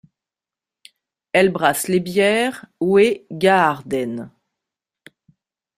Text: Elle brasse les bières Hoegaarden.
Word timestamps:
Elle 1.31 1.49
brasse 1.51 1.87
les 1.87 1.99
bières 1.99 2.65
Hoegaarden. 2.79 4.31